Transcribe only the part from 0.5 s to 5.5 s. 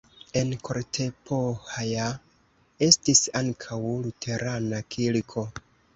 Kortepohja estis ankaŭ luterana kirko.